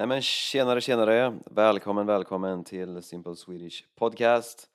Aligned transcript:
Nej 0.00 0.06
men 0.06 0.22
tjenare 0.22 0.80
tjenare, 0.80 1.38
välkommen 1.44 2.06
välkommen 2.06 2.64
till 2.64 3.02
Simple 3.02 3.36
Swedish 3.36 3.84
Podcast. 3.94 4.68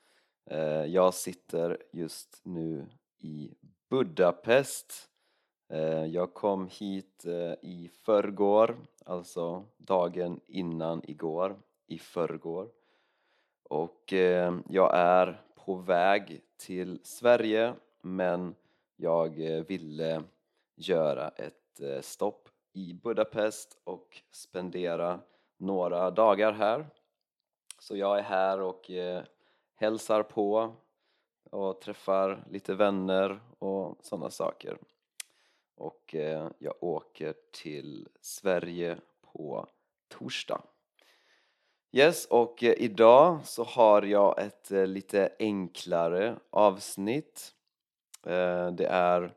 Eh, 0.49 0.85
jag 0.85 1.13
sitter 1.13 1.77
just 1.91 2.41
nu 2.43 2.85
i 3.17 3.51
Budapest. 3.89 5.09
Eh, 5.69 6.05
jag 6.05 6.33
kom 6.33 6.67
hit 6.67 7.25
eh, 7.25 7.69
i 7.69 7.89
förrgår, 8.03 8.77
alltså 9.05 9.65
dagen 9.77 10.39
innan 10.47 11.01
igår, 11.03 11.55
i 11.87 11.99
förrgår. 11.99 12.69
Och 13.63 14.13
jag 14.69 14.97
är 14.97 15.41
på 15.55 15.75
väg 15.75 16.41
till 16.57 16.99
Sverige 17.03 17.73
men 18.01 18.55
jag 18.95 19.29
ville 19.67 20.23
göra 20.75 21.29
ett 21.29 22.05
stopp 22.05 22.49
i 22.75 22.93
Budapest 22.93 23.77
och 23.83 24.21
spendera 24.31 25.19
några 25.57 26.11
dagar 26.11 26.51
här. 26.53 26.87
Så 27.79 27.97
jag 27.97 28.19
är 28.19 28.23
här 28.23 28.61
och 28.61 28.91
eh, 28.91 29.23
hälsar 29.75 30.23
på 30.23 30.75
och 31.51 31.81
träffar 31.81 32.43
lite 32.49 32.73
vänner 32.73 33.39
och 33.59 33.97
sådana 34.01 34.29
saker. 34.29 34.77
Och 35.75 36.15
eh, 36.15 36.47
jag 36.59 36.83
åker 36.83 37.33
till 37.51 38.07
Sverige 38.21 38.97
på 39.21 39.67
torsdag. 40.07 40.61
Yes, 41.91 42.25
och 42.25 42.63
eh, 42.63 42.73
idag 42.77 43.39
så 43.43 43.63
har 43.63 44.01
jag 44.01 44.39
ett 44.39 44.71
eh, 44.71 44.87
lite 44.87 45.29
enklare 45.39 46.39
avsnitt. 46.49 47.53
Eh, 48.23 48.71
Det 48.71 48.87
är 48.87 49.33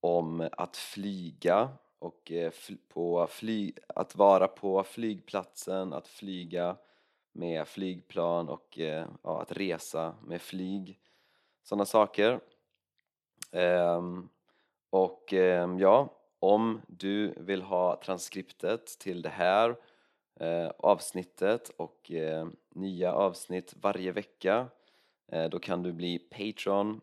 om 0.00 0.48
att 0.52 0.76
flyga 0.76 1.68
och 1.98 2.32
eh, 2.32 2.52
på 2.88 3.26
fly, 3.26 3.72
att 3.86 4.16
vara 4.16 4.48
på 4.48 4.84
flygplatsen, 4.84 5.92
att 5.92 6.08
flyga 6.08 6.76
med 7.32 7.68
flygplan 7.68 8.48
och 8.48 8.78
eh, 8.78 9.08
ja, 9.22 9.42
att 9.42 9.52
resa 9.52 10.14
med 10.22 10.42
flyg. 10.42 10.98
Sådana 11.62 11.84
saker. 11.84 12.40
Um, 13.52 14.28
och 14.90 15.32
um, 15.32 15.78
ja, 15.78 16.08
om 16.38 16.80
du 16.86 17.34
vill 17.36 17.62
ha 17.62 18.00
transkriptet 18.04 18.86
till 18.86 19.22
det 19.22 19.28
här 19.28 19.70
uh, 20.40 20.70
avsnittet 20.78 21.68
och 21.68 22.10
uh, 22.14 22.48
nya 22.74 23.12
avsnitt 23.12 23.74
varje 23.80 24.12
vecka 24.12 24.66
uh, 25.34 25.44
då 25.44 25.58
kan 25.58 25.82
du 25.82 25.92
bli 25.92 26.18
Patreon. 26.18 27.00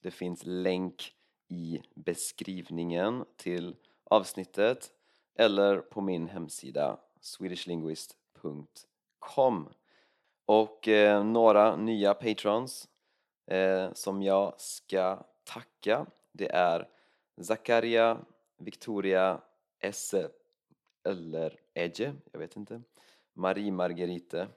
Det 0.00 0.10
finns 0.10 0.42
länk 0.44 1.14
i 1.48 1.82
beskrivningen 1.94 3.24
till 3.36 3.76
avsnittet 4.04 4.92
eller 5.34 5.78
på 5.78 6.00
min 6.00 6.28
hemsida 6.28 6.98
swedishlinguist.com 7.20 9.68
och 10.46 10.88
eh, 10.88 11.24
några 11.24 11.76
nya 11.76 12.14
patrons 12.14 12.88
eh, 13.46 13.92
som 13.92 14.22
jag 14.22 14.60
ska 14.60 15.24
tacka 15.44 16.06
det 16.32 16.52
är 16.52 16.88
Zakaria, 17.42 18.18
Victoria, 18.56 19.40
Esse 19.80 20.30
eller 21.04 21.60
Edge, 21.74 22.12
jag 22.32 22.38
vet 22.38 22.56
inte 22.56 22.82
Marie 23.32 23.72
Margerite 23.72 24.48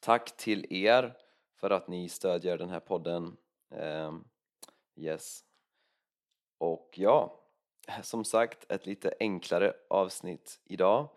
Tack 0.00 0.36
till 0.36 0.72
er 0.72 1.16
för 1.54 1.70
att 1.70 1.88
ni 1.88 2.08
stödjer 2.08 2.58
den 2.58 2.70
här 2.70 2.80
podden 2.80 3.36
eh, 3.70 4.12
Yes. 4.98 5.44
Och 6.58 6.94
ja, 6.94 7.37
som 8.02 8.24
sagt 8.24 8.72
ett 8.72 8.86
lite 8.86 9.14
enklare 9.20 9.72
avsnitt 9.90 10.60
idag 10.64 11.08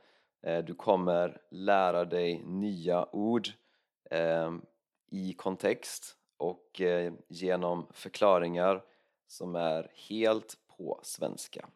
eh, 0.42 0.64
Du 0.64 0.74
kommer 0.74 1.42
lära 1.50 2.06
dig 2.06 2.44
nya 2.46 3.16
ord 3.16 3.50
ehm, 4.10 4.62
i 5.12 5.34
kontext 5.34 6.18
och 6.38 6.82
eh, 6.82 7.14
genom 7.28 7.88
förklaringar 7.92 8.84
som 9.28 9.56
är 9.56 9.92
helt 10.10 10.58
på 10.78 11.00
svenska. 11.04 11.68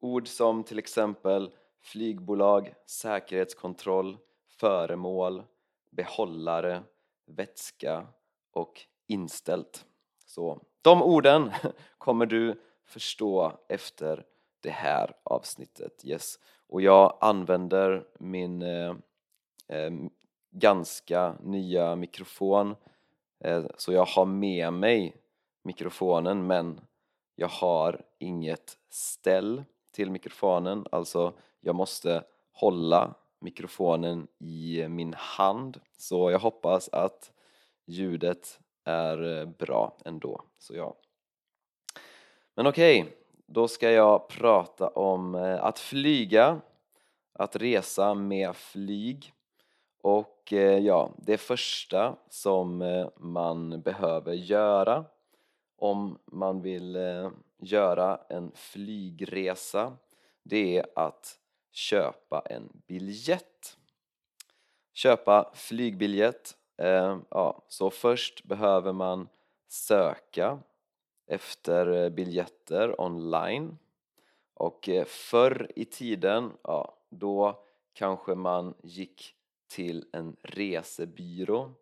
Ord 0.00 0.28
som 0.28 0.64
till 0.64 0.78
exempel 0.78 1.50
flygbolag, 1.80 2.74
säkerhetskontroll, 2.86 4.16
föremål, 4.60 5.42
behållare, 5.90 6.82
vätska 7.26 8.06
och 8.52 8.80
inställt. 9.06 9.84
Så 10.26 10.60
de 10.82 11.02
orden 11.02 11.50
kommer 11.98 12.26
du 12.26 12.60
förstå 12.88 13.52
efter 13.68 14.24
det 14.60 14.70
här 14.70 15.12
avsnittet. 15.22 16.04
Yes. 16.04 16.38
Och 16.68 16.82
jag 16.82 17.18
använder 17.20 18.06
min 18.18 18.62
eh, 18.62 18.94
eh, 19.68 19.90
ganska 20.50 21.36
nya 21.42 21.96
mikrofon 21.96 22.76
eh, 23.40 23.64
så 23.76 23.92
jag 23.92 24.04
har 24.04 24.24
med 24.24 24.72
mig 24.72 25.16
mikrofonen 25.62 26.46
men 26.46 26.80
jag 27.34 27.48
har 27.48 28.02
inget 28.18 28.78
ställ 28.90 29.64
till 29.92 30.10
mikrofonen 30.10 30.86
alltså 30.92 31.32
jag 31.60 31.74
måste 31.74 32.24
hålla 32.52 33.14
mikrofonen 33.40 34.28
i 34.38 34.88
min 34.88 35.14
hand 35.14 35.80
så 35.96 36.30
jag 36.30 36.38
hoppas 36.38 36.88
att 36.88 37.32
ljudet 37.86 38.60
är 38.84 39.38
eh, 39.38 39.46
bra 39.46 39.96
ändå 40.04 40.42
så 40.58 40.76
ja 40.76 40.94
men 42.58 42.66
okej, 42.66 43.16
då 43.46 43.68
ska 43.68 43.90
jag 43.90 44.28
prata 44.28 44.88
om 44.88 45.34
eh, 45.34 45.64
att 45.64 45.78
flyga 45.78 46.60
att 47.32 47.56
resa 47.56 48.14
med 48.14 48.56
flyg. 48.56 49.32
Och 50.02 50.52
eh, 50.52 50.78
ja, 50.78 51.10
det 51.16 51.38
första 51.38 52.16
som 52.28 52.82
eh, 52.82 53.08
man 53.16 53.80
behöver 53.80 54.32
göra 54.32 55.04
om 55.76 56.18
man 56.24 56.62
vill 56.62 56.98
göra 57.58 58.20
en 58.28 58.52
flygresa 58.54 59.96
det 60.42 60.78
är 60.78 60.86
att 60.94 61.38
köpa 61.72 62.42
en 62.50 62.82
biljett. 62.86 63.76
Köpa 64.92 65.50
flygbiljett 65.54 66.56
ja, 67.30 67.64
så 67.68 67.90
först 67.90 68.44
behöver 68.44 68.92
man 68.92 69.28
söka 69.68 70.58
efter 71.28 72.04
eh, 72.04 72.08
biljetter 72.08 73.00
online. 73.00 73.78
Och 74.54 74.88
eh, 74.88 75.04
förr 75.04 75.70
i 75.76 75.84
tiden, 75.84 76.52
ja, 76.62 76.94
då 77.08 77.64
kanske 77.92 78.34
man 78.34 78.74
gick 78.82 79.34
till 79.68 80.06
en 80.12 80.36
resebyrå 80.42 81.74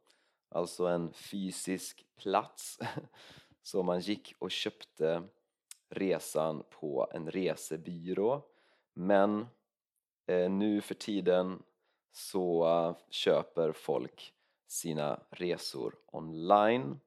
alltså 0.48 0.86
en 0.86 1.12
fysisk 1.12 2.06
plats 2.16 2.78
så 3.62 3.82
man 3.82 4.00
gick 4.00 4.34
och 4.38 4.50
köpte 4.50 5.22
resan 5.88 6.62
på 6.70 7.08
en 7.12 7.30
resebyrå. 7.30 8.42
Men 8.94 9.46
eh, 10.26 10.50
nu 10.50 10.80
för 10.80 10.94
tiden 10.94 11.62
så 12.12 12.66
eh, 12.66 12.96
köper 13.10 13.72
folk 13.72 14.34
sina 14.66 15.20
resor 15.30 15.94
online 16.06 17.00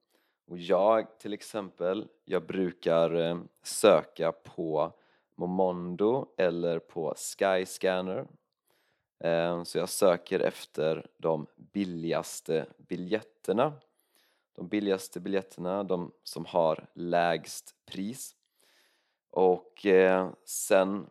och 0.49 0.57
jag 0.57 1.19
till 1.19 1.33
exempel, 1.33 2.07
jag 2.25 2.45
brukar 2.45 3.13
eh, 3.15 3.41
söka 3.63 4.31
på 4.31 4.93
Momondo 5.35 6.33
eller 6.37 6.79
på 6.79 7.15
Skyscanner. 7.17 8.27
Eh, 9.19 9.63
så 9.63 9.77
jag 9.77 9.89
söker 9.89 10.39
efter 10.39 11.07
de 11.17 11.47
billigaste 11.55 12.65
biljetterna. 12.77 13.73
De 14.55 14.67
billigaste 14.67 15.19
biljetterna, 15.19 15.83
de 15.83 16.11
som 16.23 16.45
har 16.45 16.87
lägst 16.93 17.75
pris. 17.85 18.35
Och 19.29 19.85
eh, 19.85 20.31
sen 20.45 21.09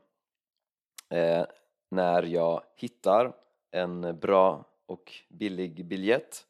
när 1.88 2.23
jag 2.23 2.62
hittar 2.76 3.32
en 3.70 4.19
bra 4.19 4.64
och 4.87 5.12
billig 5.29 5.87
biljett 5.87 6.46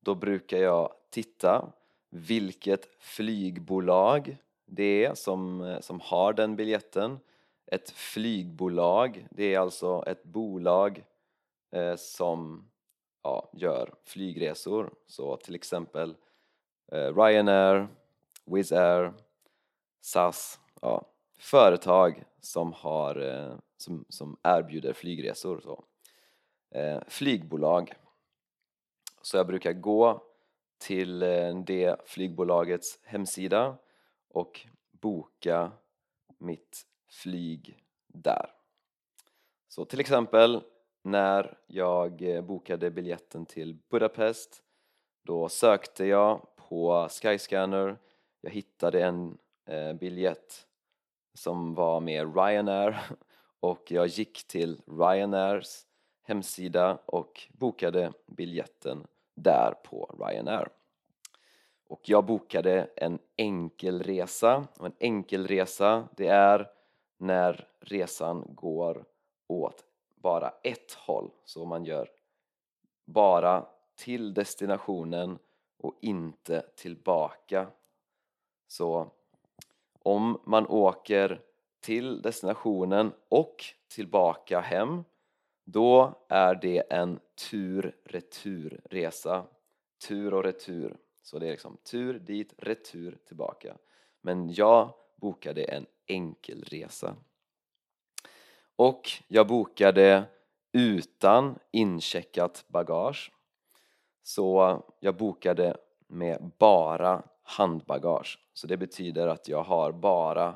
då 0.00 0.14
brukar 0.14 0.58
jag 0.58 0.92
titta 1.10 1.72
vilket 2.16 2.88
flygbolag 2.98 4.36
det 4.66 5.04
är 5.04 5.14
som, 5.14 5.60
eh, 5.60 5.80
som 5.80 6.00
har 6.00 6.32
den 6.32 6.56
biljetten. 6.56 7.18
Ett 7.66 7.90
flygbolag, 7.90 9.26
det 9.30 9.54
är 9.54 9.58
alltså 9.58 10.04
ett 10.06 10.24
bolag 10.24 11.04
eh, 11.70 11.96
som 11.96 12.70
ja, 13.22 13.50
gör 13.52 13.94
flygresor. 14.04 14.94
Så 15.06 15.36
till 15.36 15.54
exempel 15.54 16.16
eh, 16.92 17.16
Ryanair, 17.16 17.88
Wizz 18.44 18.72
Air, 18.72 19.12
SAS, 20.00 20.60
ja, 20.80 21.06
företag 21.38 22.24
som, 22.40 22.72
har, 22.72 23.16
eh, 23.16 23.58
som, 23.76 24.04
som 24.08 24.36
erbjuder 24.42 24.92
flygresor 24.92 25.60
så. 25.60 25.84
Eh, 26.70 27.00
flygbolag. 27.08 27.92
Så 29.22 29.36
jag 29.36 29.46
brukar 29.46 29.72
gå 29.72 30.25
till 30.78 31.22
eh, 31.22 31.56
det 31.66 31.96
flygbolagets 32.04 32.98
hemsida 33.02 33.76
och 34.28 34.66
boka 34.90 35.72
mitt 36.38 36.86
flyg 37.08 37.78
där. 38.06 38.50
Så 39.68 39.84
till 39.84 40.00
exempel 40.00 40.62
när 41.02 41.58
jag 41.66 42.22
eh, 42.22 42.42
bokade 42.42 42.90
biljetten 42.90 43.46
till 43.46 43.78
Budapest 43.90 44.62
då 45.22 45.48
sökte 45.48 46.04
jag 46.04 46.46
på 46.56 47.08
Skyscanner 47.10 47.96
jag 48.40 48.50
hittade 48.50 49.04
en 49.04 49.38
eh, 49.64 49.92
biljett 49.92 50.66
som 51.34 51.74
var 51.74 52.00
med 52.00 52.36
Ryanair 52.36 53.00
och 53.60 53.90
jag 53.90 54.06
gick 54.06 54.48
till 54.48 54.80
Ryanairs 54.86 55.86
hemsida 56.22 56.98
och 57.06 57.48
bokade 57.48 58.12
biljetten 58.26 59.06
där 59.36 59.72
på 59.72 60.16
Ryanair. 60.20 60.68
Och 61.88 62.08
jag 62.08 62.24
bokade 62.24 62.90
en 62.96 63.18
enkelresa 63.38 64.66
och 64.78 64.86
en 64.86 64.94
enkelresa 65.00 66.08
det 66.16 66.28
är 66.28 66.70
när 67.18 67.68
resan 67.80 68.44
går 68.48 69.04
åt 69.46 69.84
bara 70.14 70.52
ett 70.62 70.92
håll. 70.92 71.30
Så 71.44 71.64
man 71.64 71.84
gör 71.84 72.08
bara 73.04 73.66
till 73.94 74.34
destinationen 74.34 75.38
och 75.76 75.94
inte 76.00 76.60
tillbaka. 76.76 77.66
Så 78.66 79.10
om 80.02 80.40
man 80.44 80.66
åker 80.66 81.42
till 81.80 82.22
destinationen 82.22 83.12
och 83.28 83.64
tillbaka 83.88 84.60
hem 84.60 85.04
då 85.66 86.14
är 86.28 86.54
det 86.54 86.92
en 86.92 87.20
tur-retur-resa. 87.50 89.44
Tur 90.08 90.34
och 90.34 90.44
retur. 90.44 90.96
Så 91.22 91.38
det 91.38 91.46
är 91.46 91.50
liksom 91.50 91.76
tur 91.76 92.18
dit, 92.18 92.54
retur 92.58 93.18
tillbaka. 93.26 93.76
Men 94.20 94.52
jag 94.52 94.94
bokade 95.16 95.64
en 95.64 95.86
enkelresa 96.08 97.16
och 98.76 99.10
jag 99.28 99.46
bokade 99.46 100.24
utan 100.72 101.58
incheckat 101.70 102.64
bagage. 102.68 103.32
Så 104.22 104.82
jag 105.00 105.16
bokade 105.16 105.76
med 106.06 106.50
bara 106.58 107.22
handbagage. 107.42 108.38
Så 108.52 108.66
det 108.66 108.76
betyder 108.76 109.28
att 109.28 109.48
jag 109.48 109.62
har 109.62 109.92
bara 109.92 110.54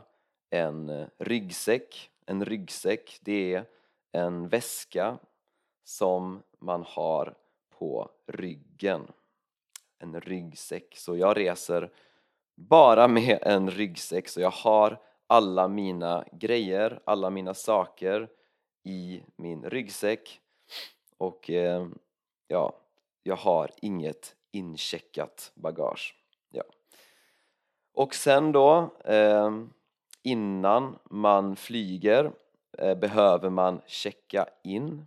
en 0.50 1.06
ryggsäck. 1.18 2.10
En 2.26 2.44
ryggsäck 2.44 3.18
det 3.20 3.54
är 3.54 3.64
en 4.12 4.48
väska 4.48 5.18
som 5.84 6.42
man 6.58 6.84
har 6.86 7.34
på 7.70 8.10
ryggen 8.26 9.12
en 9.98 10.20
ryggsäck 10.20 10.96
så 10.96 11.16
jag 11.16 11.36
reser 11.36 11.90
bara 12.54 13.08
med 13.08 13.38
en 13.42 13.70
ryggsäck 13.70 14.28
så 14.28 14.40
jag 14.40 14.50
har 14.50 15.00
alla 15.26 15.68
mina 15.68 16.24
grejer, 16.32 17.00
alla 17.04 17.30
mina 17.30 17.54
saker 17.54 18.28
i 18.82 19.22
min 19.36 19.70
ryggsäck 19.70 20.40
och 21.18 21.50
eh, 21.50 21.86
ja, 22.48 22.72
jag 23.22 23.36
har 23.36 23.70
inget 23.82 24.36
incheckat 24.50 25.52
bagage. 25.54 26.14
Ja. 26.50 26.62
Och 27.92 28.14
sen 28.14 28.52
då, 28.52 28.94
eh, 29.04 29.50
innan 30.22 30.98
man 31.04 31.56
flyger 31.56 32.32
Eh, 32.80 32.94
behöver 32.94 33.50
man 33.50 33.80
checka 33.86 34.46
in. 34.62 35.06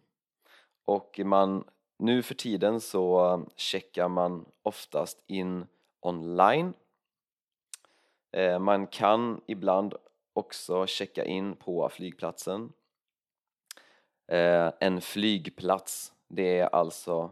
Och 0.86 1.20
man, 1.26 1.64
nu 1.98 2.24
för 2.24 2.36
tiden 2.36 2.82
så 2.82 3.42
checkar 3.56 4.08
man 4.08 4.46
oftast 4.62 5.24
in 5.28 5.66
online. 6.00 6.74
Eh, 8.32 8.60
man 8.60 8.88
kan 8.88 9.42
ibland 9.46 9.94
också 10.34 10.88
checka 10.88 11.26
in 11.26 11.56
på 11.56 11.90
flygplatsen. 11.90 12.74
Eh, 14.28 14.72
en 14.80 15.02
flygplats 15.02 16.14
det 16.28 16.60
är 16.60 16.66
alltså 16.76 17.32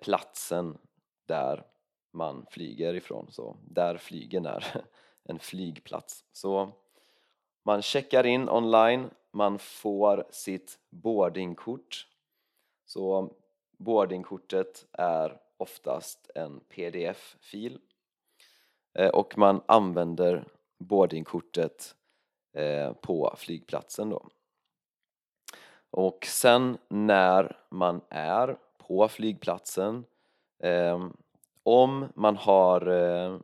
platsen 0.00 0.78
där 1.26 1.64
man 2.10 2.46
flyger 2.50 2.94
ifrån. 2.94 3.26
Så 3.30 3.56
där 3.68 3.96
flygen 3.96 4.46
är 4.46 4.84
en 5.24 5.38
flygplats. 5.38 6.24
Så 6.32 6.70
man 7.62 7.82
checkar 7.82 8.26
in 8.26 8.48
online 8.48 9.10
man 9.32 9.58
får 9.58 10.26
sitt 10.30 10.78
boardingkort. 10.90 12.06
Så 12.84 13.32
boardingkortet 13.78 14.86
är 14.92 15.40
oftast 15.56 16.30
en 16.34 16.60
pdf-fil 16.60 17.78
eh, 18.94 19.08
och 19.08 19.38
man 19.38 19.62
använder 19.66 20.48
boardingkortet 20.78 21.94
eh, 22.52 22.92
på 22.92 23.34
flygplatsen 23.38 24.10
då. 24.10 24.28
Och 25.90 26.26
sen 26.26 26.78
när 26.88 27.56
man 27.70 28.00
är 28.08 28.58
på 28.78 29.08
flygplatsen 29.08 30.04
eh, 30.62 31.08
om 31.62 32.12
man 32.14 32.36
har 32.36 33.42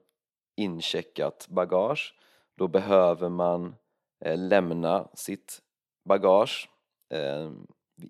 incheckat 0.57 1.47
bagage 1.49 2.15
då 2.55 2.69
behöver 2.69 3.29
man 3.29 3.75
lämna 4.21 5.09
sitt 5.15 5.63
bagage 6.09 6.69
ehm, 7.11 7.67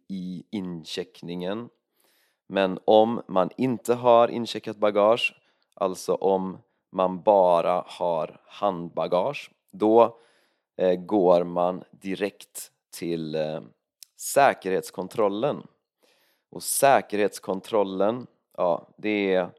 i 0.08 0.44
incheckningen 0.50 1.68
men 2.48 2.78
om 2.84 3.22
man 3.26 3.50
inte 3.56 3.94
har 3.94 4.28
incheckat 4.28 4.76
bagage, 4.76 5.34
alltså 5.74 6.14
om 6.14 6.58
man 6.90 7.22
bara 7.22 7.84
har 7.86 8.40
handbagage, 8.46 9.50
då 9.70 10.18
eh, 10.76 10.94
går 10.94 11.44
man 11.44 11.84
direkt 11.90 12.72
till 12.90 13.34
eh, 13.34 13.60
säkerhetskontrollen. 14.16 15.66
Och 16.50 16.62
säkerhetskontrollen, 16.62 18.26
ja, 18.56 18.88
det 18.96 19.34
är, 19.34 19.50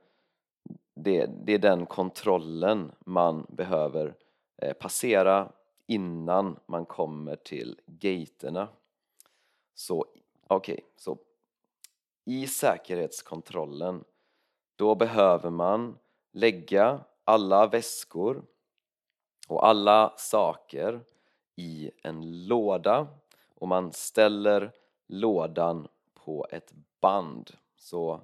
det, 0.96 1.26
det 1.26 1.54
är 1.54 1.60
den 1.60 1.86
kontrollen 1.86 2.92
man 3.00 3.46
behöver 3.50 4.16
eh, 4.62 4.74
passera 4.74 5.52
innan 5.90 6.60
man 6.66 6.86
kommer 6.86 7.36
till 7.36 7.80
gaterna. 7.86 8.68
Så 9.76 10.06
okej, 10.48 10.74
okay, 10.74 10.86
så 10.96 11.18
i 12.26 12.48
säkerhetskontrollen 12.48 14.04
då 14.76 14.96
behöver 14.96 15.50
man 15.50 15.98
lägga 16.32 17.00
alla 17.24 17.68
väskor 17.68 18.44
och 19.48 19.68
alla 19.68 20.14
saker 20.18 21.02
i 21.56 21.92
en 22.04 22.48
låda 22.48 23.08
och 23.56 23.68
man 23.68 23.92
ställer 23.92 24.72
lådan 25.08 25.88
på 26.14 26.48
ett 26.52 26.74
band 27.02 27.52
så, 27.78 28.22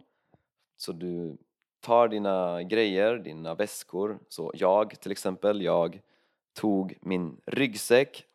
så 0.77 0.91
du 0.91 1.37
tar 1.79 2.07
dina 2.07 2.63
grejer, 2.63 3.17
dina 3.17 3.55
väskor 3.55 4.19
så 4.29 4.51
jag 4.53 4.99
till 4.99 5.11
exempel, 5.11 5.61
jag 5.61 6.01
tog 6.55 6.97
min 7.01 7.41
ryggsäck 7.45 8.25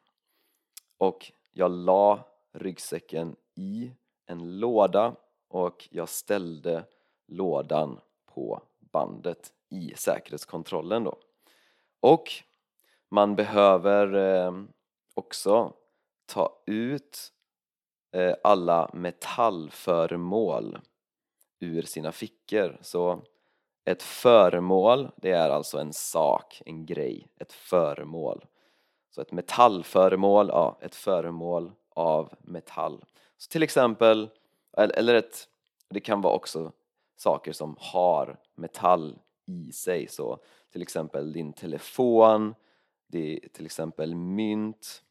och 0.98 1.32
jag 1.50 1.70
la 1.70 2.24
ryggsäcken 2.52 3.36
i 3.54 3.92
en 4.26 4.58
låda 4.58 5.16
och 5.48 5.88
jag 5.90 6.08
ställde 6.08 6.84
lådan 7.26 8.00
på 8.26 8.62
bandet 8.78 9.52
i 9.68 9.92
säkerhetskontrollen 9.96 11.04
då. 11.04 11.18
Och 12.00 12.30
man 13.08 13.36
behöver 13.36 14.14
eh, 14.14 14.52
också 15.14 15.74
ta 16.26 16.62
ut 16.66 17.32
eh, 18.12 18.34
alla 18.44 18.90
metallföremål 18.92 20.78
ur 21.58 21.82
sina 21.82 22.12
fickor. 22.12 22.78
Så 22.82 23.22
ett 23.90 24.02
föremål, 24.02 25.10
det 25.16 25.30
är 25.30 25.50
alltså 25.50 25.78
en 25.78 25.92
sak, 25.92 26.62
en 26.66 26.86
grej, 26.86 27.28
ett 27.36 27.52
föremål. 27.52 28.44
Så 29.10 29.20
ett 29.20 29.32
metallföremål, 29.32 30.48
ja, 30.48 30.78
ett 30.80 30.94
föremål 30.94 31.72
av 31.88 32.34
metall. 32.40 33.04
Så 33.36 33.50
till 33.50 33.62
exempel 33.62 34.30
eller 34.72 35.14
ett, 35.14 35.48
det 35.88 36.00
kan 36.00 36.20
vara 36.20 36.34
också 36.34 36.72
saker 37.16 37.52
som 37.52 37.76
har 37.80 38.40
metall 38.54 39.18
i 39.46 39.72
sig 39.72 40.08
så 40.08 40.38
till 40.72 40.82
exempel 40.82 41.32
din 41.32 41.52
telefon, 41.52 42.54
det 43.06 43.34
är 43.44 43.48
till 43.48 43.64
exempel 43.64 44.14
mynt 44.14 45.02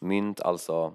mynt 0.00 0.40
alltså 0.40 0.94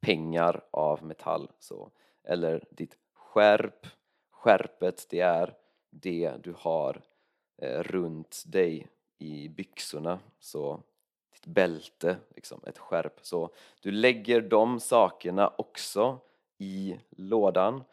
pengar 0.00 0.64
av 0.70 1.04
metall 1.04 1.50
så 1.58 1.90
eller 2.24 2.64
ditt 2.70 2.96
skärp 3.14 3.86
skärpet 4.30 5.06
det 5.10 5.20
är 5.20 5.54
det 5.90 6.32
du 6.42 6.54
har 6.58 7.02
eh, 7.62 7.82
runt 7.82 8.42
dig 8.46 8.88
i 9.18 9.48
byxorna. 9.48 10.18
Så 10.40 10.82
ditt 11.32 11.46
bälte, 11.46 12.16
liksom, 12.34 12.60
ett 12.66 12.78
skärp. 12.78 13.18
Så 13.22 13.50
du 13.80 13.90
lägger 13.90 14.40
de 14.40 14.80
sakerna 14.80 15.52
också 15.58 16.18
i 16.58 16.98
lådan. 17.10 17.84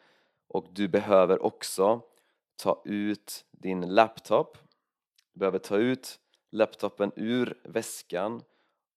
Och 0.48 0.66
du 0.72 0.88
behöver 0.88 1.42
också 1.42 2.00
ta 2.56 2.82
ut 2.84 3.44
din 3.50 3.94
laptop. 3.94 4.58
Du 5.32 5.38
behöver 5.38 5.58
ta 5.58 5.76
ut 5.76 6.20
laptopen 6.50 7.12
ur 7.16 7.58
väskan 7.62 8.42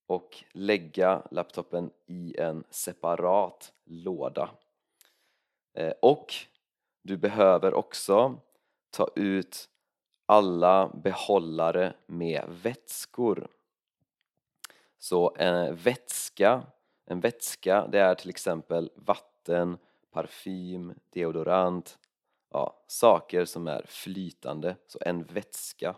och 0.08 0.44
lägga 0.52 1.28
laptopen 1.32 1.92
i 2.06 2.36
en 2.38 2.64
separat 2.70 3.74
låda. 3.86 4.50
Eh, 5.74 5.94
och 6.02 6.34
du 7.02 7.18
behöver 7.18 7.74
också 7.74 8.40
ta 8.90 9.10
ut 9.16 9.70
alla 10.26 10.88
behållare 10.88 11.94
med 12.06 12.44
vätskor. 12.64 13.48
Så 15.00 15.36
en 15.38 15.76
vätska, 15.76 16.64
en 17.06 17.20
vätska 17.20 17.88
det 17.88 18.00
är 18.00 18.16
till 18.16 18.30
exempel 18.30 18.92
vatten, 18.96 19.78
parfym, 20.12 20.94
deodorant, 21.10 22.00
ja, 22.52 22.84
saker 22.88 23.46
som 23.46 23.68
är 23.68 23.86
flytande, 23.88 24.76
så 24.88 25.00
en 25.02 25.24
vätska. 25.24 25.96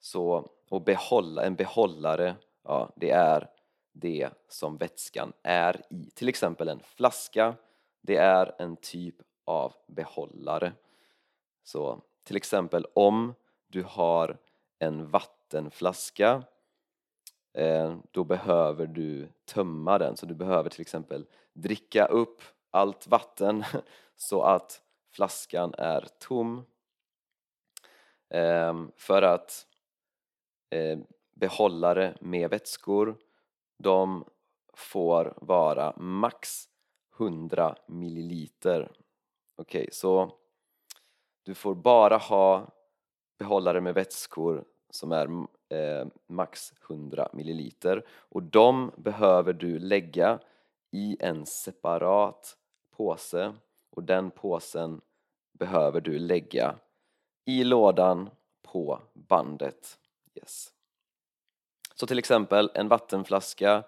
Så, 0.00 0.50
och 0.68 0.82
behålla, 0.82 1.44
en 1.44 1.54
behållare, 1.54 2.36
ja, 2.62 2.92
det 2.96 3.10
är 3.10 3.50
det 3.92 4.30
som 4.48 4.76
vätskan 4.76 5.32
är 5.42 5.82
i. 5.90 6.10
Till 6.14 6.28
exempel 6.28 6.68
en 6.68 6.80
flaska, 6.80 7.54
det 8.00 8.16
är 8.16 8.54
en 8.58 8.76
typ 8.76 9.16
av 9.44 9.74
behållare. 9.86 10.72
Så 11.68 12.02
till 12.24 12.36
exempel 12.36 12.86
om 12.94 13.34
du 13.66 13.82
har 13.82 14.38
en 14.78 15.10
vattenflaska 15.10 16.42
eh, 17.54 17.96
då 18.10 18.24
behöver 18.24 18.86
du 18.86 19.28
tömma 19.44 19.98
den. 19.98 20.16
Så 20.16 20.26
du 20.26 20.34
behöver 20.34 20.70
till 20.70 20.80
exempel 20.80 21.26
dricka 21.52 22.06
upp 22.06 22.42
allt 22.70 23.06
vatten 23.06 23.64
så 24.16 24.42
att 24.42 24.82
flaskan 25.10 25.74
är 25.78 26.08
tom. 26.18 26.66
Eh, 28.28 28.84
för 28.96 29.22
att 29.22 29.66
eh, 30.70 30.98
behållare 31.34 32.14
med 32.20 32.50
vätskor 32.50 33.16
de 33.78 34.24
får 34.74 35.34
vara 35.36 35.94
max 35.96 36.68
100 37.18 37.76
milliliter. 37.86 38.92
Okej, 39.56 39.80
okay, 39.80 39.88
så 39.92 40.38
du 41.48 41.54
får 41.54 41.74
bara 41.74 42.16
ha 42.16 42.70
behållare 43.38 43.80
med 43.80 43.94
vätskor 43.94 44.64
som 44.90 45.12
är 45.12 45.26
eh, 45.78 46.06
max 46.26 46.72
100 46.90 47.28
milliliter 47.32 48.06
och 48.10 48.42
de 48.42 48.92
behöver 48.96 49.52
du 49.52 49.78
lägga 49.78 50.38
i 50.90 51.16
en 51.20 51.46
separat 51.46 52.56
påse 52.96 53.54
och 53.90 54.04
den 54.04 54.30
påsen 54.30 55.00
behöver 55.58 56.00
du 56.00 56.18
lägga 56.18 56.74
i 57.44 57.64
lådan 57.64 58.30
på 58.62 59.00
bandet. 59.14 59.98
Yes. 60.34 60.72
Så 61.94 62.06
till 62.06 62.18
exempel 62.18 62.70
en 62.74 62.88
vattenflaska 62.88 63.84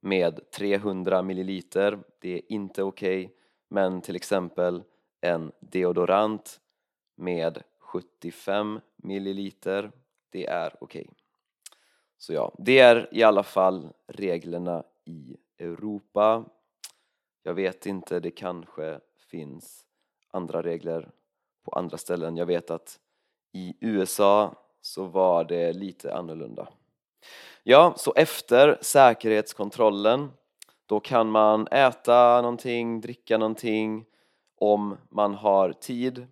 med 0.00 0.50
300 0.50 1.22
milliliter, 1.22 1.98
det 2.18 2.34
är 2.34 2.52
inte 2.52 2.82
okej 2.82 3.24
okay, 3.24 3.36
men 3.68 4.00
till 4.00 4.16
exempel 4.16 4.82
en 5.20 5.52
deodorant 5.60 6.60
med 7.16 7.62
75 7.78 8.80
milliliter, 8.96 9.90
det 10.30 10.46
är 10.46 10.74
okej. 10.80 11.02
Okay. 11.02 11.14
Så 12.18 12.32
ja, 12.32 12.52
det 12.58 12.78
är 12.78 13.08
i 13.12 13.22
alla 13.22 13.42
fall 13.42 13.88
reglerna 14.06 14.84
i 15.04 15.36
Europa. 15.58 16.44
Jag 17.42 17.54
vet 17.54 17.86
inte, 17.86 18.20
det 18.20 18.30
kanske 18.30 19.00
finns 19.18 19.86
andra 20.30 20.62
regler 20.62 21.10
på 21.64 21.72
andra 21.72 21.98
ställen. 21.98 22.36
Jag 22.36 22.46
vet 22.46 22.70
att 22.70 23.00
i 23.52 23.74
USA 23.80 24.54
så 24.80 25.04
var 25.04 25.44
det 25.44 25.72
lite 25.72 26.14
annorlunda. 26.14 26.68
Ja, 27.62 27.94
så 27.96 28.12
efter 28.16 28.78
säkerhetskontrollen 28.80 30.30
då 30.86 31.00
kan 31.00 31.30
man 31.30 31.68
äta 31.68 32.42
någonting, 32.42 33.00
dricka 33.00 33.38
någonting 33.38 34.04
om 34.58 34.96
man 35.08 35.34
har 35.34 35.72
tid. 35.72 36.26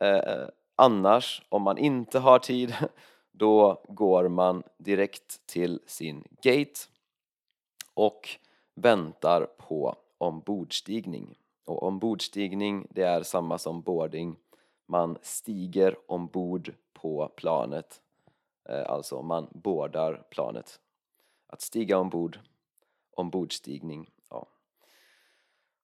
Eh, 0.00 0.48
annars, 0.76 1.42
om 1.48 1.62
man 1.62 1.78
inte 1.78 2.18
har 2.18 2.38
tid, 2.38 2.74
då 3.32 3.82
går 3.88 4.28
man 4.28 4.62
direkt 4.78 5.46
till 5.46 5.80
sin 5.86 6.24
gate 6.42 6.80
och 7.94 8.28
väntar 8.74 9.46
på 9.58 9.96
ombordstigning. 10.18 11.38
Och 11.64 11.82
ombordstigning, 11.82 12.86
det 12.90 13.02
är 13.02 13.22
samma 13.22 13.58
som 13.58 13.82
boarding. 13.82 14.36
Man 14.86 15.18
stiger 15.22 15.96
ombord 16.10 16.74
på 16.92 17.32
planet, 17.36 18.00
eh, 18.68 18.90
alltså 18.90 19.22
man 19.22 19.48
boardar 19.50 20.22
planet. 20.30 20.80
Att 21.46 21.60
stiga 21.60 21.98
ombord, 21.98 22.38
ombordstigning. 23.10 24.10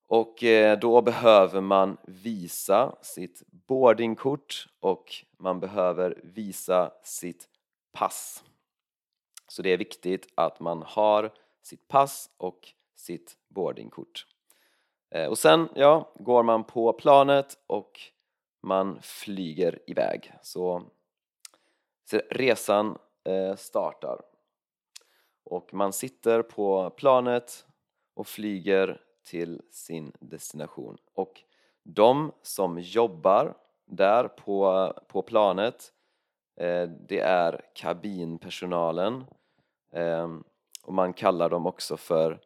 Och 0.06 0.44
eh, 0.44 0.78
då 0.78 1.02
behöver 1.02 1.61
man 1.61 1.96
visa 2.02 2.96
sitt 3.02 3.42
boardingkort 3.50 4.66
och 4.80 5.12
man 5.38 5.61
behöver 5.61 6.20
visa 6.23 6.92
sitt 7.02 7.49
pass. 7.92 8.44
Så 9.49 9.62
det 9.62 9.70
är 9.70 9.76
viktigt 9.76 10.28
att 10.34 10.61
man 10.61 10.82
har 10.87 11.32
sitt 11.62 11.88
pass 11.88 12.30
och 12.37 12.68
sitt 12.96 13.37
boardingkort. 13.49 14.26
Eh, 15.11 15.26
och 15.26 15.38
sen, 15.38 15.68
ja, 15.75 16.12
går 16.14 16.42
man 16.42 16.64
på 16.64 16.92
planet 16.92 17.58
och 17.66 18.00
man 18.62 18.99
flyger 19.02 19.78
iväg. 19.87 20.32
Så, 20.42 20.82
så 22.11 22.20
resan 22.30 22.99
eh, 23.25 23.56
startar. 23.56 24.20
Och 25.44 25.75
man 25.75 25.92
sitter 25.92 26.42
på 26.42 26.90
planet 26.90 27.66
och 28.14 28.26
flyger 28.26 29.00
till 29.25 29.62
sin 29.71 30.12
destination. 30.21 30.99
Och 31.14 31.43
de 31.83 32.33
som 32.43 32.78
jobbar 32.78 33.54
där 33.87 34.28
på, 34.28 34.93
på 35.09 35.23
planet 35.23 35.93
eh, 36.57 36.88
det 36.88 37.21
är 37.21 37.61
kabinpersonalen 37.75 39.25
ehm, 39.93 40.45
och 40.83 40.95
man 40.95 41.12
kallar 41.12 41.50
dem 41.50 41.66
också 41.66 41.97
för 41.97 42.40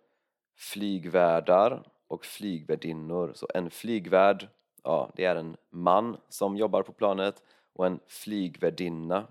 flygvärdar 0.56 1.82
och 2.08 2.24
flygvärdinnor. 2.24 3.32
Så 3.34 3.48
en 3.54 3.70
flygvärd, 3.70 4.48
ja, 4.82 5.10
det 5.14 5.24
är 5.24 5.36
en 5.36 5.56
man 5.70 6.16
som 6.28 6.56
jobbar 6.56 6.82
på 6.82 6.92
planet 6.92 7.42
och 7.72 7.86
en 7.86 8.00
flygvärdinna, 8.06 9.26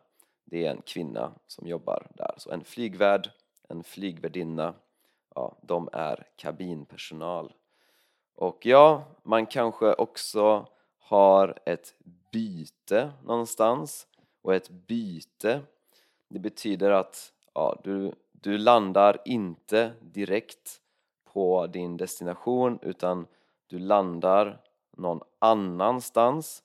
det 0.46 0.66
är 0.66 0.72
en 0.72 0.82
kvinna 0.82 1.32
som 1.48 1.68
jobbar 1.68 2.08
där. 2.16 2.34
Så 2.38 2.52
en 2.52 2.64
flygvärd, 2.64 3.30
en 3.70 3.84
flygvärdinna, 3.84 4.74
ja, 5.38 5.58
de 5.62 5.90
är 5.94 6.28
kabinpersonal. 6.36 7.54
Och 8.36 8.66
ja, 8.66 9.04
man 9.24 9.46
kanske 9.46 9.94
också 9.94 10.68
har 11.00 11.60
ett 11.66 11.96
byte 12.32 13.12
någonstans 13.24 14.08
och 14.42 14.56
ett 14.56 14.70
byte 14.70 15.62
det 16.28 16.40
betyder 16.40 16.92
att 16.92 17.34
ja, 17.54 17.80
du, 17.84 18.14
du 18.32 18.58
landar 18.58 19.18
inte 19.26 19.94
direkt 20.02 20.82
på 21.24 21.68
din 21.68 21.98
destination 21.98 22.80
utan 22.82 23.28
du 23.68 23.80
landar 23.80 24.62
någon 24.98 25.22
annanstans 25.40 26.64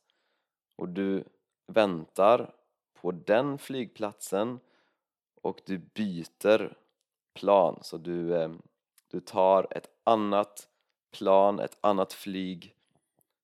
och 0.76 0.88
du 0.88 1.24
väntar 1.66 2.54
på 2.94 3.12
den 3.12 3.58
flygplatsen 3.58 4.60
och 5.42 5.60
du 5.66 5.78
byter 5.78 6.81
plan 7.34 7.78
så 7.82 7.96
du, 7.96 8.36
ehm, 8.42 8.62
du 9.10 9.20
tar 9.20 9.66
ett 9.70 9.88
annat 10.04 10.68
plan, 11.12 11.60
ett 11.60 11.78
annat 11.80 12.12
flyg 12.12 12.74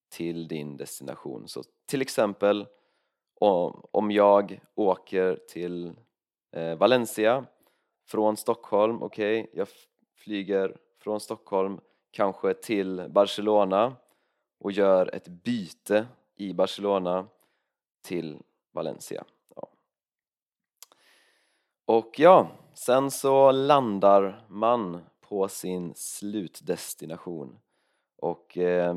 till 0.09 0.49
din 0.49 0.77
destination. 0.77 1.49
Så 1.49 1.63
till 1.87 2.03
exempel 2.03 2.67
om 3.91 4.11
jag 4.11 4.61
åker 4.75 5.37
till 5.49 5.93
eh, 6.53 6.75
Valencia 6.75 7.45
från 8.07 8.37
Stockholm, 8.37 9.03
okej, 9.03 9.41
okay, 9.41 9.59
jag 9.59 9.69
flyger 10.15 10.77
från 10.99 11.21
Stockholm 11.21 11.81
kanske 12.11 12.55
till 12.55 13.07
Barcelona 13.09 13.97
och 14.59 14.73
gör 14.73 15.15
ett 15.15 15.29
byte 15.29 16.07
i 16.37 16.53
Barcelona 16.53 17.27
till 18.03 18.39
Valencia. 18.73 19.25
Ja. 19.57 19.69
Och 21.85 22.15
ja, 22.19 22.51
sen 22.79 23.11
så 23.11 23.53
landar 23.53 24.45
man 24.49 25.01
på 25.21 25.49
sin 25.49 25.93
slutdestination. 25.95 27.59
Och 28.17 28.59
eh, 28.59 28.97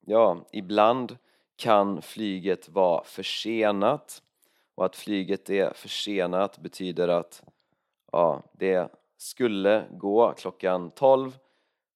ja, 0.00 0.46
ibland 0.52 1.16
kan 1.56 2.02
flyget 2.02 2.68
vara 2.68 3.04
försenat. 3.04 4.22
Och 4.74 4.84
att 4.84 4.96
flyget 4.96 5.50
är 5.50 5.72
försenat 5.72 6.58
betyder 6.58 7.08
att 7.08 7.42
ja, 8.12 8.42
det 8.52 8.92
skulle 9.16 9.86
gå 9.90 10.32
klockan 10.32 10.90
12 10.90 11.38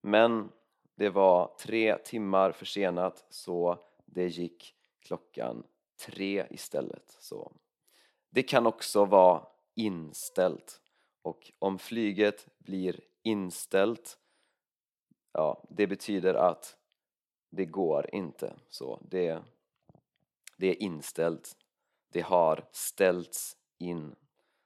men 0.01 0.53
det 0.95 1.11
var 1.11 1.51
tre 1.61 1.99
timmar 1.99 2.53
försenat 2.53 3.25
så 3.29 3.79
det 4.07 4.27
gick 4.27 4.75
klockan 5.01 5.63
tre 6.07 6.47
istället. 6.51 7.17
Så 7.19 7.53
det 8.31 8.43
kan 8.43 8.67
också 8.67 9.05
vara 9.05 9.43
inställt 9.75 10.81
och 11.23 11.53
om 11.59 11.79
flyget 11.79 12.47
blir 12.59 13.01
inställt 13.23 14.19
ja, 15.33 15.65
det 15.69 15.87
betyder 15.87 16.35
att 16.35 16.77
det 17.51 17.65
går 17.65 18.11
inte 18.13 18.57
så. 18.69 18.99
Det, 19.11 19.43
det 20.57 20.67
är 20.67 20.83
inställt. 20.83 21.57
Det 22.13 22.21
har 22.21 22.69
ställts 22.73 23.57
in. 23.79 24.15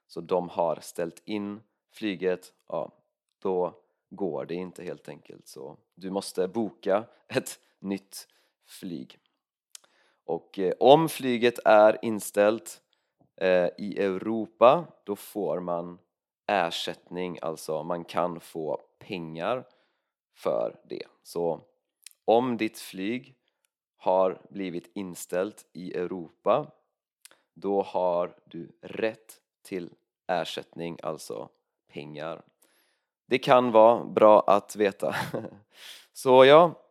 Så 0.07 0.21
de 0.21 0.49
har 0.49 0.79
ställt 0.81 1.21
in 1.25 1.61
flyget, 1.91 2.53
ja, 2.67 2.91
då 3.39 3.73
går 4.09 4.45
det 4.45 4.55
inte 4.55 4.83
helt 4.83 5.09
enkelt. 5.09 5.47
Så 5.47 5.77
du 5.95 6.09
måste 6.09 6.47
boka 6.47 7.05
ett 7.27 7.59
nytt 7.79 8.27
flyg. 8.65 9.19
Och 10.23 10.59
eh, 10.59 10.73
om 10.79 11.09
flyget 11.09 11.59
är 11.65 11.97
inställt 12.01 12.81
eh, 13.35 13.69
i 13.77 13.99
Europa, 13.99 14.87
då 15.03 15.15
får 15.15 15.59
man 15.59 15.99
ersättning, 16.47 17.39
alltså 17.41 17.83
man 17.83 18.05
kan 18.05 18.39
få 18.39 18.81
pengar 18.99 19.67
för 20.33 20.79
det. 20.83 21.03
Så 21.23 21.61
om 22.25 22.57
ditt 22.57 22.79
flyg 22.79 23.35
har 23.97 24.41
blivit 24.49 24.91
inställt 24.93 25.65
i 25.73 25.93
Europa 25.93 26.71
då 27.55 27.81
har 27.81 28.35
du 28.45 28.71
rätt 28.81 29.39
till 29.63 29.93
ersättning, 30.27 30.97
alltså 31.03 31.49
pengar. 31.87 32.41
Det 33.25 33.37
kan 33.37 33.71
vara 33.71 34.05
bra 34.05 34.43
att 34.47 34.75
veta. 34.75 35.15
Så 36.13 36.45
ja, 36.45 36.81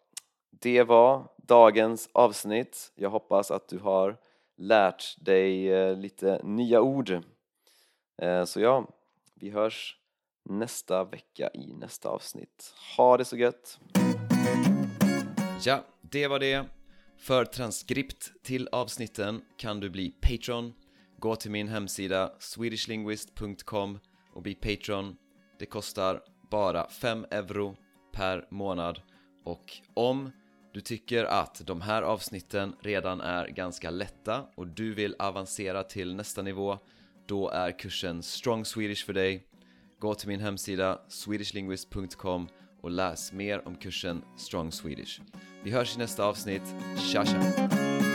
det 0.51 0.83
var 0.83 1.29
dagens 1.37 2.09
avsnitt. 2.13 2.93
Jag 2.95 3.11
hoppas 3.11 3.51
att 3.51 3.69
du 3.69 3.79
har 3.79 4.17
lärt 4.57 5.25
dig 5.25 5.73
eh, 5.73 5.97
lite 5.97 6.41
nya 6.43 6.81
ord. 6.81 7.11
Eh, 8.23 8.45
så 8.45 8.61
ja, 8.61 8.87
vi 9.35 9.51
hörs 9.51 9.97
nästa 10.45 11.05
vecka 11.05 11.51
i 11.55 11.75
nästa 11.75 12.09
avsnitt. 12.09 12.75
Ha 12.97 13.17
det 13.17 13.25
så 13.25 13.37
gött! 13.37 13.81
Ja, 15.65 15.85
det 16.01 16.29
var 16.29 16.39
det. 16.39 16.65
För 17.19 17.45
transkript 17.45 18.33
till 18.43 18.69
avsnitten 18.73 19.43
kan 19.57 19.81
du 19.81 19.91
bli 19.91 20.11
Patreon. 20.11 20.73
Gå 21.19 21.37
till 21.37 21.51
min 21.51 21.69
hemsida 21.69 22.33
swedishlinguist.com 22.39 23.99
och 24.35 24.43
bli 24.43 24.55
Patreon. 24.55 25.17
Det 25.59 25.67
kostar 25.67 26.23
bara 26.51 26.89
5 26.89 27.27
euro 27.31 27.77
per 28.13 28.47
månad 28.51 29.01
och 29.45 29.73
om 29.95 30.31
du 30.75 30.81
tycker 30.81 31.25
att 31.25 31.67
de 31.67 31.81
här 31.81 32.03
avsnitten 32.03 32.77
redan 32.81 33.21
är 33.21 33.47
ganska 33.49 33.91
lätta 33.91 34.45
och 34.55 34.67
du 34.67 34.95
vill 34.95 35.17
avancera 35.19 35.83
till 35.83 36.15
nästa 36.15 36.43
nivå 36.43 36.79
då 37.27 37.49
är 37.51 37.79
kursen 37.79 38.23
Strong 38.23 38.65
Swedish 38.65 39.07
för 39.07 39.13
dig. 39.13 39.47
Gå 39.99 40.15
till 40.15 40.29
min 40.29 40.41
hemsida 40.41 41.01
swedishlinguist.com 41.09 42.49
och 42.81 42.91
läs 42.91 43.33
mer 43.33 43.69
om 43.69 43.77
kursen 43.77 44.23
Strong 44.37 44.73
Swedish. 44.73 45.21
Vi 45.63 45.71
hörs 45.71 45.97
i 45.97 45.99
nästa 45.99 46.25
avsnitt. 46.25 46.75
Tja 47.13 47.25
tja! 47.25 48.14